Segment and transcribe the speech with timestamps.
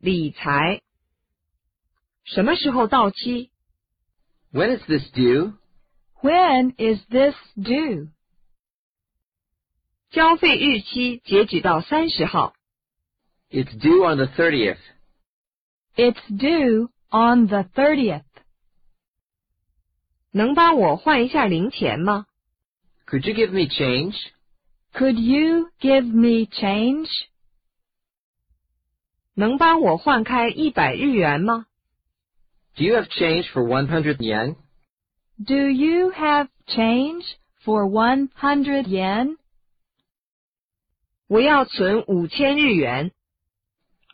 [0.00, 0.82] 理财。
[2.24, 3.50] 什么时候到期？
[4.52, 5.54] When is this due?
[6.22, 8.10] When is this due?
[10.10, 12.54] 交费日期截止到三十号。
[13.50, 14.78] It's due on the 30th.
[15.94, 18.24] It's due on the 30th.
[20.32, 22.26] 能帮我换一下零钱吗？
[23.06, 24.16] Could you give me change?
[24.92, 27.08] Could you give me change?
[29.34, 31.66] 能帮我换开一百日元吗？
[32.76, 34.56] Do you have change for 100 yen?
[35.38, 37.24] Do you have change
[37.62, 39.36] for 100 yen?
[41.28, 43.12] 我要存五千日元。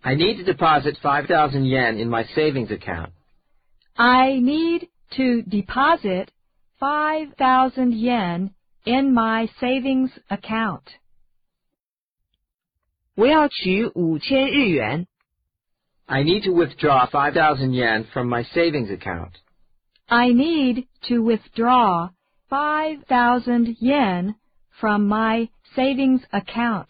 [0.00, 3.12] I need to deposit 5,000 yen in my savings account.
[3.94, 6.28] I need to deposit
[6.80, 8.50] 5,000 yen
[8.84, 10.82] in my savings account.
[13.14, 15.06] 我要取五千日元。
[16.08, 19.38] I need to withdraw 5,000 yen from my savings account.
[20.08, 22.10] I need to withdraw
[22.50, 24.34] 5,000 yen
[24.78, 26.88] from my savings account.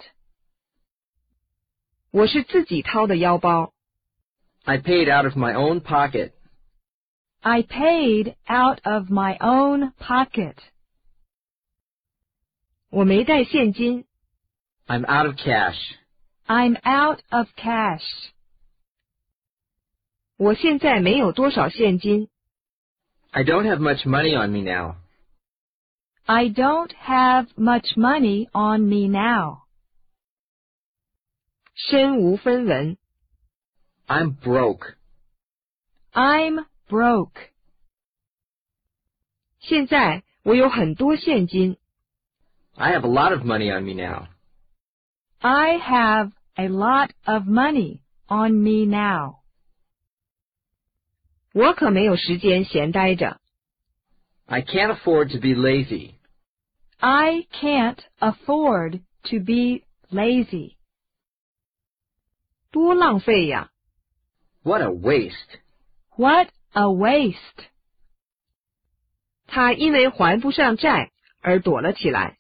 [2.10, 3.72] 我是自己掏的腰包。
[4.64, 6.32] I paid out of my own pocket.
[7.40, 10.56] I paid out of my own pocket.
[12.90, 14.04] 我没带现金。
[14.86, 15.78] I'm out of cash.
[16.46, 18.02] I'm out of cash.
[20.36, 22.28] 我现在没有多少现金。
[23.30, 24.96] I don't have much money on me now.
[26.26, 29.62] I don't have much money on me now.
[31.74, 32.96] 身无分文。
[34.06, 34.94] I'm broke.
[36.12, 37.50] I'm broke.
[39.60, 41.78] 现在我有很多现金。
[42.74, 44.28] I have a lot of money on me now.
[45.40, 49.42] I have a lot of money on me now.
[51.56, 53.40] 我可没有时间闲呆着。
[54.46, 56.14] I can't afford to be lazy.
[56.98, 60.76] I can't afford to be lazy.
[62.70, 63.70] 多浪费呀！
[64.62, 65.58] What a waste.
[66.16, 67.66] What a waste.
[69.46, 71.10] 他因为还不上债
[71.40, 72.36] 而躲了起来。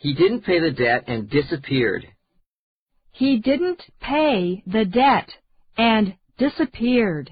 [0.00, 2.08] He didn't pay the debt and disappeared.
[3.12, 5.28] He didn't pay the debt
[5.76, 7.28] and disappeared.